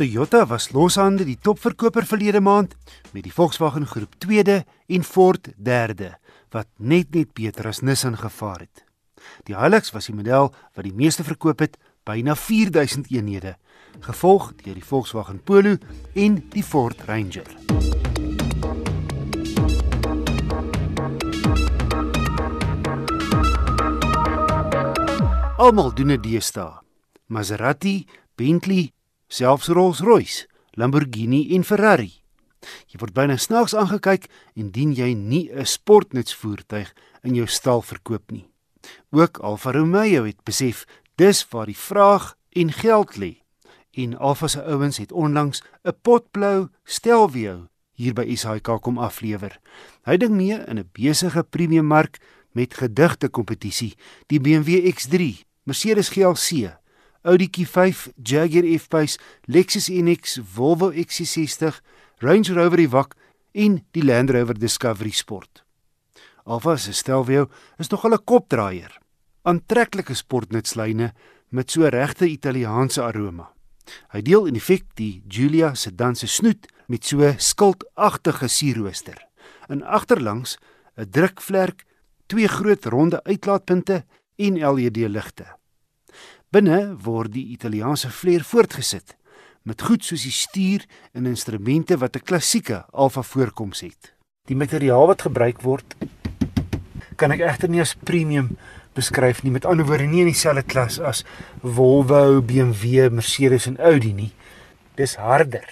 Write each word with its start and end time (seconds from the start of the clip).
Toyota 0.00 0.46
was 0.48 0.70
loshande 0.72 1.26
die 1.28 1.36
topverkoper 1.36 2.06
verlede 2.08 2.40
maand 2.40 2.70
met 3.12 3.26
die 3.26 3.32
Volkswagen 3.36 3.84
Groep 3.84 4.14
2de 4.24 4.62
en 4.96 5.02
Ford 5.04 5.50
3de 5.60 6.06
wat 6.54 6.68
net 6.76 7.10
net 7.12 7.34
beter 7.36 7.66
as 7.68 7.82
Nissan 7.84 8.14
gevaar 8.16 8.62
het. 8.64 8.80
Die 9.44 9.52
Hilux 9.52 9.92
was 9.92 10.06
die 10.08 10.14
model 10.16 10.54
wat 10.72 10.86
die 10.86 10.94
meeste 10.96 11.20
verkoop 11.26 11.60
het, 11.60 11.76
byna 12.08 12.32
4000 12.32 13.10
eenhede, 13.12 13.58
gevolg 14.00 14.54
deur 14.62 14.78
die 14.78 14.84
Volkswagen 14.84 15.42
Polo 15.44 15.74
en 16.14 16.38
die 16.54 16.64
Ford 16.64 16.96
Ranger. 17.04 17.44
Almal 25.60 25.92
doen 25.92 26.16
dit 26.16 26.24
deesdae. 26.24 26.80
Maserati, 27.28 28.06
Bentley, 28.40 28.94
selfs 29.30 29.70
Rolls-Royce, 29.70 30.48
Lamborghini 30.74 31.54
en 31.54 31.64
Ferrari. 31.64 32.10
Jy 32.90 32.98
word 33.00 33.14
byna 33.14 33.38
snaaks 33.40 33.76
aangekyk 33.78 34.26
indien 34.58 34.92
jy 34.92 35.14
nie 35.14 35.48
'n 35.52 35.64
sportnutsvoertuig 35.64 36.92
in 37.22 37.34
jou 37.34 37.46
stal 37.46 37.82
verkoop 37.82 38.30
nie. 38.30 38.46
Ook 39.12 39.38
Alfa 39.38 39.72
Romeo 39.72 40.24
het 40.24 40.42
besef 40.44 40.84
dis 41.16 41.46
waar 41.50 41.66
die 41.66 41.76
vraag 41.76 42.34
en 42.52 42.72
geld 42.72 43.16
lê. 43.16 43.42
En 43.94 44.18
Alfa 44.18 44.48
se 44.48 44.62
ouens 44.62 44.98
het 44.98 45.12
onlangs 45.12 45.62
'n 45.84 45.94
potblou 46.02 46.68
Stelvio 46.84 47.68
hier 47.94 48.14
by 48.14 48.24
SAIK 48.36 48.80
kom 48.82 48.98
aflewer. 48.98 49.58
Hy 50.08 50.16
ding 50.16 50.34
mee 50.36 50.58
in 50.66 50.78
'n 50.78 50.90
besige 50.92 51.42
premium 51.42 51.86
mark 51.86 52.18
met 52.52 52.74
gedigte 52.74 53.28
kompetisie, 53.28 53.94
die 54.26 54.40
BMW 54.40 54.88
X3, 54.92 55.44
Mercedes 55.64 56.08
GLC, 56.08 56.80
Audi 57.22 57.50
Q5, 57.50 58.12
Jaguar 58.22 58.64
F-Pace, 58.78 59.18
Lexus 59.44 59.88
NX, 59.88 60.38
Volvo 60.54 60.90
XC60, 60.90 61.80
Range 62.18 62.52
Rover 62.52 62.78
Evoque 62.78 63.16
en 63.52 63.84
die 63.92 64.04
Land 64.04 64.30
Rover 64.30 64.58
Discovery 64.58 65.10
Sport. 65.10 65.64
Alfa 66.44 66.76
se 66.76 66.92
Stelvio 66.92 67.50
is 67.78 67.88
nog 67.88 68.04
'n 68.04 68.24
kopdraier. 68.24 68.98
Aantreklike 69.42 70.14
sportnutslyne 70.14 71.12
met 71.48 71.70
so 71.70 71.88
regte 71.88 72.26
Italiaanse 72.26 73.02
aroma. 73.02 73.52
Hy 74.12 74.22
deel 74.22 74.46
in 74.46 74.54
effek 74.54 74.84
die 74.94 75.22
Giulia 75.28 75.74
sedan 75.74 76.14
se 76.14 76.26
snoet 76.26 76.66
met 76.86 77.04
so 77.04 77.34
skildagtige 77.36 78.48
sierrooster. 78.48 79.26
In 79.68 79.82
agterlangs 79.82 80.58
'n 80.96 81.10
drukvlek, 81.10 81.84
twee 82.26 82.48
groot 82.48 82.84
ronde 82.84 83.22
uitlaatpunte 83.24 84.04
en 84.36 84.74
LED-ligte. 84.74 85.59
Binne 86.50 86.96
word 86.98 87.30
die 87.30 87.52
Italiaanse 87.54 88.08
vleuer 88.10 88.42
voortgesit 88.42 89.12
met 89.62 89.82
goed 89.86 90.02
soos 90.02 90.24
die 90.26 90.34
stuur 90.34 90.82
en 91.14 91.28
instrumente 91.30 91.94
wat 92.02 92.16
'n 92.16 92.26
klassieke 92.26 92.84
Alfa 92.90 93.22
voorkoms 93.22 93.80
het. 93.80 94.14
Die 94.48 94.56
materiaal 94.56 95.06
wat 95.06 95.22
gebruik 95.22 95.62
word 95.62 95.94
kan 97.16 97.30
ek 97.30 97.40
egter 97.40 97.68
nie 97.68 97.80
as 97.80 97.94
premium 97.94 98.56
beskryf 98.94 99.42
nie. 99.42 99.52
Met 99.52 99.64
ander 99.64 99.86
woorde, 99.86 100.06
nie 100.06 100.20
in 100.20 100.26
dieselfde 100.26 100.62
klas 100.62 100.98
as 100.98 101.24
Volvo, 101.62 102.42
BMW, 102.42 103.10
Mercedes 103.10 103.66
en 103.66 103.78
Audi 103.78 104.12
nie. 104.12 104.32
Dis 104.96 105.14
harder. 105.14 105.68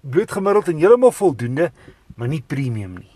Bloedgemiddeld 0.00 0.68
en 0.68 0.76
heeltemal 0.76 1.12
voldoende, 1.12 1.70
maar 2.16 2.28
nie 2.28 2.42
premium 2.46 2.94
nie. 2.98 3.14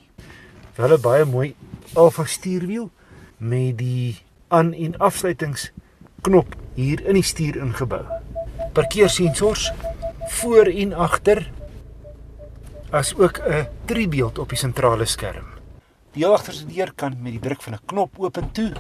Wel 0.77 0.95
'n 0.95 1.01
baie 1.01 1.25
mooi 1.25 1.55
Alfa 1.95 2.25
stuurwiel 2.25 2.91
met 3.39 3.79
die 3.79 4.19
aan- 4.49 4.75
en 4.75 4.99
afsluitings 4.99 5.73
knop 6.21 6.55
hier 6.75 7.05
in 7.07 7.19
die 7.19 7.27
stuur 7.27 7.57
ingebou. 7.57 8.05
Parkeersensors 8.73 9.71
voor 10.41 10.71
en 10.71 10.93
agter 10.93 11.51
as 12.91 13.15
ook 13.15 13.39
'n 13.39 13.69
driebeeld 13.85 14.39
op 14.39 14.49
die 14.49 14.59
sentrale 14.59 15.05
skerm. 15.05 15.47
Die 16.13 16.27
agterste 16.27 16.67
deur 16.67 16.93
kan 16.95 17.17
met 17.23 17.33
die 17.33 17.41
druk 17.41 17.63
van 17.63 17.73
'n 17.73 17.85
knop 17.87 18.19
oop 18.19 18.37
en 18.37 18.53
toe. 18.53 18.73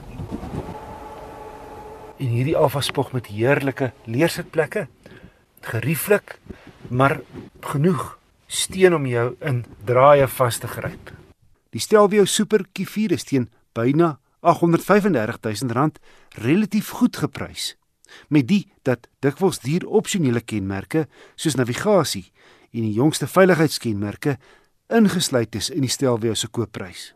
En 2.18 2.26
hierdie 2.26 2.56
Alfa 2.56 2.80
spog 2.80 3.12
met 3.12 3.26
heerlike 3.26 3.92
leersitplekke, 4.04 4.88
gerieflik, 5.60 6.38
maar 6.88 7.20
genoeg 7.60 8.18
steun 8.46 8.94
om 8.94 9.06
jou 9.06 9.34
in 9.40 9.64
draaie 9.84 10.28
vas 10.28 10.58
te 10.58 10.66
gryp. 10.66 11.12
Die 11.70 11.80
Stelvio 11.80 12.24
Super 12.24 12.64
Q4 12.72 13.12
is 13.12 13.24
teen 13.24 13.50
byna 13.72 14.18
835000 14.40 15.72
rand 15.72 15.98
relatief 16.38 16.90
goed 16.90 17.16
geprys. 17.16 17.76
Met 18.28 18.48
die 18.48 18.70
dat 18.82 19.08
dikwels 19.24 19.60
duur 19.60 19.86
opsionele 19.86 20.40
kenmerke 20.40 21.06
soos 21.34 21.58
navigasie 21.58 22.32
en 22.72 22.84
die 22.84 22.96
jongste 22.96 23.26
veiligheidskenmerke 23.26 24.38
ingesluit 24.88 25.54
is 25.54 25.70
in 25.70 25.84
die 25.84 25.92
Stelvio 25.92 26.34
se 26.34 26.48
koopprys. 26.48 27.12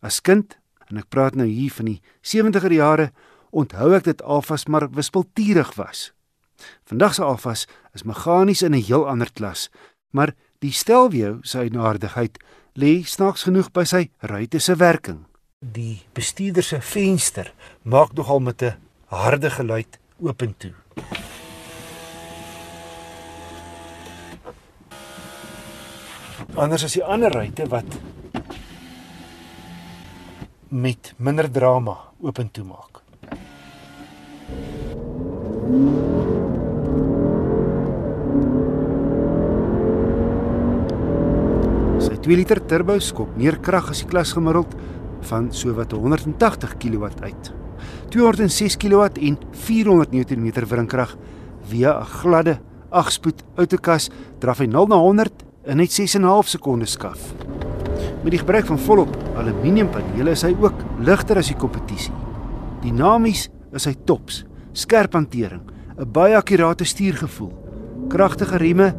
As 0.00 0.20
kind, 0.22 0.58
en 0.88 1.00
ek 1.00 1.10
praat 1.10 1.36
nou 1.38 1.46
hier 1.48 1.72
van 1.74 1.90
die 1.90 2.00
70er 2.22 2.72
jare, 2.72 3.10
onthou 3.50 3.92
ek 3.96 4.06
dit 4.06 4.22
alvas 4.22 4.66
maar 4.70 4.88
wispelturig 4.94 5.74
was. 5.78 6.12
Vandag 6.88 7.14
se 7.14 7.24
alvas 7.24 7.66
is 7.94 8.06
meganies 8.06 8.62
in 8.62 8.74
'n 8.74 8.82
heel 8.82 9.08
ander 9.08 9.32
klas, 9.32 9.70
maar 10.10 10.34
die 10.58 10.72
Stelvio 10.72 11.38
se 11.42 11.58
eienaardigheid 11.58 12.38
lê 12.74 13.02
snaaks 13.04 13.42
genoeg 13.42 13.72
by 13.72 13.84
sy 13.84 14.10
ruitte 14.18 14.58
se 14.58 14.76
werking. 14.76 15.27
Die 15.58 15.98
bestuurder 16.14 16.62
se 16.62 16.78
venster 16.80 17.48
maak 17.82 18.12
nogal 18.14 18.38
met 18.38 18.62
'n 18.62 18.76
harde 19.06 19.50
geluid 19.50 19.98
oop 20.22 20.42
en 20.42 20.54
toe. 20.56 20.72
Anders 26.54 26.84
as 26.84 26.92
die 26.92 27.04
ander 27.04 27.32
ruitte 27.32 27.66
wat 27.66 27.98
met 30.68 31.14
minder 31.16 31.50
drama 31.50 31.96
oop 32.20 32.38
en 32.38 32.50
toe 32.50 32.64
maak. 32.64 33.02
Sy 41.98 42.14
2 42.14 42.36
liter 42.36 42.66
turbo 42.66 42.98
skop 42.98 43.36
meer 43.36 43.58
krag 43.58 43.90
as 43.90 43.98
die 43.98 44.08
klas 44.08 44.32
gemiddeld 44.32 44.76
van 45.20 45.52
sowat 45.52 45.92
180 45.92 46.76
kW 46.76 47.04
uit. 47.22 47.52
206 48.08 48.76
kW 48.76 49.02
en 49.20 49.38
400 49.50 50.12
Nm 50.12 50.52
wrinkrag 50.66 51.16
via 51.68 52.00
'n 52.00 52.04
gladde 52.04 52.58
8-spoed 52.90 53.42
outokas 53.56 54.10
draf 54.38 54.58
hy 54.58 54.66
0 54.66 54.86
na 54.86 54.96
100 54.96 55.44
in 55.68 55.76
net 55.76 55.92
6 55.92 56.14
en 56.14 56.22
'n 56.22 56.28
half 56.28 56.48
sekondes 56.48 56.92
skaf. 56.92 57.34
Met 58.22 58.30
die 58.30 58.38
gebruik 58.38 58.66
van 58.66 58.78
volop 58.78 59.16
aluminiumpanele 59.36 60.30
is 60.30 60.42
hy 60.42 60.56
ook 60.60 60.74
ligter 61.00 61.36
as 61.36 61.46
die 61.46 61.56
kompetisie. 61.56 62.12
Dinamies 62.82 63.48
is 63.72 63.84
hy 63.84 63.94
tops, 64.04 64.44
skerp 64.72 65.12
hantering, 65.12 65.62
'n 65.98 66.12
baie 66.12 66.36
akkurate 66.36 66.84
stuurgevoel, 66.84 67.52
kragtige 68.08 68.56
rieme 68.56 68.94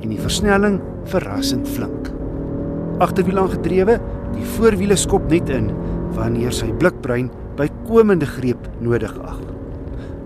en 0.00 0.08
die 0.08 0.20
versnelling 0.20 0.80
verrassend 1.04 1.68
flink. 1.68 2.12
Agterwiel 2.98 3.38
aangedrewe 3.38 4.00
Die 4.34 4.46
voorwiele 4.56 4.96
skop 4.98 5.28
net 5.30 5.50
in 5.52 5.68
wanneer 6.16 6.54
sy 6.54 6.72
blikbrein 6.78 7.30
bykomende 7.58 8.26
greep 8.26 8.66
nodig 8.82 9.14
ag. 9.22 9.40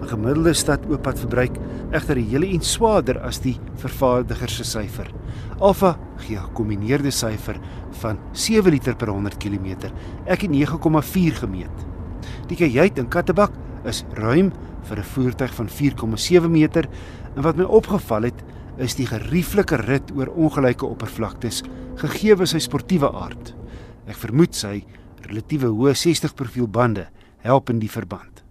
'n 0.00 0.08
Gemiddelde 0.08 0.54
stad 0.54 0.86
ooppad 0.88 1.18
verbruik 1.20 1.58
egter 1.92 2.16
die 2.16 2.28
hele 2.30 2.46
iets 2.46 2.72
swaarder 2.72 3.18
as 3.20 3.40
die 3.44 3.58
vervaardiger 3.76 4.48
se 4.48 4.64
syfer. 4.64 5.10
Alfa 5.60 5.98
gee 6.24 6.36
'n 6.36 6.48
gekombineerde 6.48 7.10
syfer 7.10 7.60
van 8.00 8.18
7 8.32 8.70
liter 8.70 8.96
per 8.96 9.08
100 9.08 9.36
km. 9.36 9.92
Ek 10.26 10.42
het 10.42 10.50
9,4 10.50 11.34
gemeet. 11.34 11.76
Die 12.48 12.56
kajuit 12.56 12.98
in 12.98 13.08
Kattebak 13.08 13.52
is 13.84 14.04
ruim 14.14 14.52
vir 14.84 14.98
'n 14.98 15.04
voertuig 15.04 15.54
van 15.54 15.68
4,7 15.68 16.50
meter 16.50 16.88
en 17.36 17.42
wat 17.42 17.56
my 17.56 17.64
opgeval 17.64 18.22
het 18.22 18.42
is 18.78 18.94
die 18.94 19.06
gerieflike 19.06 19.76
rit 19.76 20.10
oor 20.16 20.28
ongelyke 20.28 20.86
oppervlaktes 20.86 21.62
gegee 21.96 22.46
sy 22.46 22.58
sportiewe 22.58 23.12
aard. 23.12 23.54
Ek 24.08 24.16
vermoed 24.16 24.56
sy 24.56 24.80
relatiewe 25.26 25.68
hoë 25.68 25.94
60 25.98 26.34
profiel 26.38 26.68
bande 26.68 27.08
help 27.44 27.70
in 27.70 27.80
die 27.82 27.92
verband. 27.92 28.42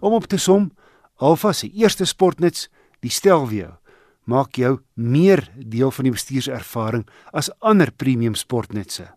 Om 0.00 0.16
op 0.18 0.28
te 0.28 0.38
som, 0.38 0.70
Alfa 1.16 1.52
se 1.56 1.70
eerste 1.72 2.04
sportnuts, 2.04 2.68
die 3.00 3.12
Stelvio, 3.12 3.76
maak 4.26 4.58
jou 4.58 4.80
meer 4.94 5.46
deel 5.56 5.92
van 5.94 6.08
die 6.08 6.12
bestuurservaring 6.12 7.06
as 7.32 7.50
ander 7.60 7.92
premium 7.92 8.34
sportnutse. 8.34 9.08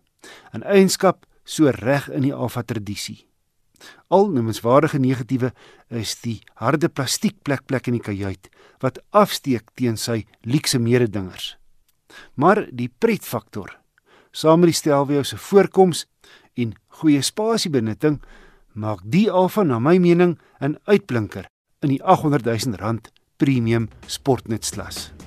'n 0.54 0.62
Eienskap 0.62 1.26
so 1.44 1.68
reg 1.70 2.08
in 2.08 2.22
die 2.22 2.34
Alfa 2.34 2.62
tradisie. 2.62 3.26
Al 4.08 4.28
noemenswaardige 4.28 4.98
negatiewe 4.98 5.52
is 5.88 6.14
die 6.20 6.40
harde 6.54 6.88
plastiek 6.88 7.42
plekplek 7.42 7.88
in 7.88 7.96
die 7.98 8.04
kajuit 8.04 8.50
wat 8.80 9.00
afsteek 9.10 9.70
teen 9.74 9.96
sy 9.96 10.26
luukse 10.42 10.78
mededingers. 10.78 11.56
Maar 12.34 12.66
die 12.72 12.88
pretfaktor 12.88 13.79
saam 14.30 14.60
met 14.60 14.72
die 14.72 14.78
Stelvio 14.78 15.22
se 15.22 15.36
voorkoms 15.36 16.06
en 16.54 16.74
goeie 17.00 17.22
spasiebenutting 17.22 18.20
maak 18.72 19.02
die 19.04 19.28
Alfa 19.30 19.62
na 19.62 19.78
my 19.78 19.98
mening 19.98 20.38
'n 20.60 20.78
uitblinker 20.84 21.48
in 21.82 21.88
die 21.88 22.02
800 22.02 22.44
000 22.44 22.76
rand 22.76 23.10
Premium 23.36 23.88
Sportnutsglas. 24.06 25.19